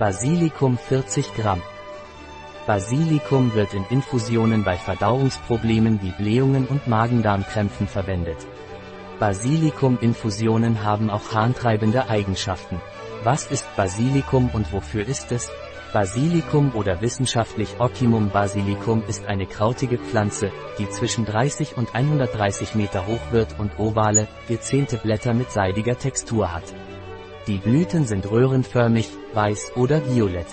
[0.00, 1.60] Basilikum 40 Gramm.
[2.66, 8.38] Basilikum wird in Infusionen bei Verdauungsproblemen wie Blähungen und Magendarmkrämpfen verwendet.
[9.18, 12.80] Basilikum-Infusionen haben auch harntreibende Eigenschaften.
[13.24, 15.50] Was ist Basilikum und wofür ist es?
[15.92, 23.06] Basilikum oder wissenschaftlich Ocimum basilicum ist eine krautige Pflanze, die zwischen 30 und 130 Meter
[23.06, 26.64] hoch wird und ovale, gezähnte Blätter mit seidiger Textur hat.
[27.50, 30.46] Die Blüten sind röhrenförmig, weiß oder violett.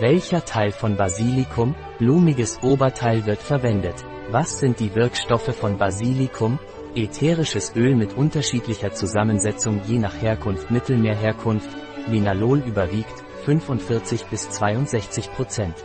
[0.00, 3.94] Welcher Teil von Basilikum, blumiges Oberteil wird verwendet?
[4.32, 6.58] Was sind die Wirkstoffe von Basilikum?
[6.96, 11.70] Ätherisches Öl mit unterschiedlicher Zusammensetzung je nach Herkunft Mittelmeerherkunft,
[12.08, 15.76] Linalol überwiegt, 45 bis 62 Prozent.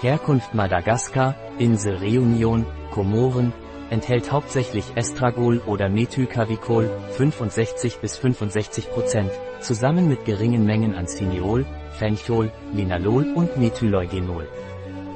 [0.00, 3.52] Herkunft Madagaskar, Insel Reunion, Komoren,
[3.92, 11.66] enthält hauptsächlich Estragol oder Methylcavicol, 65 bis 65 Prozent, zusammen mit geringen Mengen an Cineol,
[11.98, 14.48] Fenchol, Linalol und Methyleugenol.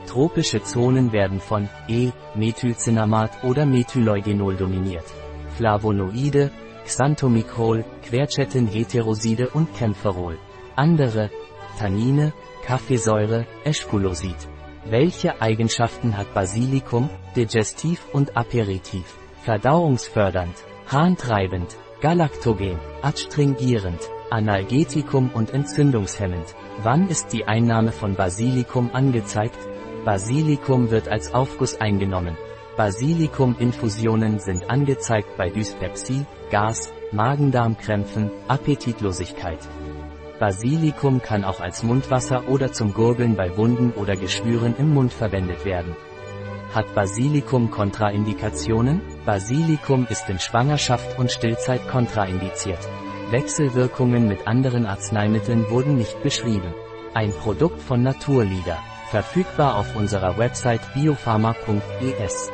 [0.06, 5.06] Tropische Zonen werden von E-Methylcinamat oder Methyleugenol dominiert.
[5.56, 6.50] Flavonoide,
[6.84, 10.38] Xanthomicrol, Quercetin heteroside und Kämpferol.
[10.76, 11.30] Andere,
[11.78, 14.36] Tannine, Kaffeesäure, Eschkulosid.
[14.88, 19.16] Welche Eigenschaften hat Basilikum, digestiv und aperitiv?
[19.42, 20.54] Verdauungsfördernd,
[20.86, 23.98] harntreibend, galaktogen, adstringierend,
[24.30, 26.54] analgetikum und entzündungshemmend.
[26.84, 29.58] Wann ist die Einnahme von Basilikum angezeigt?
[30.04, 32.36] Basilikum wird als Aufguss eingenommen.
[32.76, 39.58] Basilikum-Infusionen sind angezeigt bei Dyspepsie, Gas, Magendarmkrämpfen, Appetitlosigkeit.
[40.38, 45.64] Basilikum kann auch als Mundwasser oder zum Gurgeln bei Wunden oder Geschwüren im Mund verwendet
[45.64, 45.96] werden.
[46.74, 49.00] Hat Basilikum Kontraindikationen?
[49.24, 52.86] Basilikum ist in Schwangerschaft und Stillzeit kontraindiziert.
[53.30, 56.74] Wechselwirkungen mit anderen Arzneimitteln wurden nicht beschrieben.
[57.14, 58.78] Ein Produkt von Naturlieder.
[59.10, 62.50] Verfügbar auf unserer Website biopharma.es.